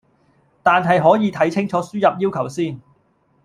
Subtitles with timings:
[0.63, 2.81] 但係可以睇清楚輸入要求先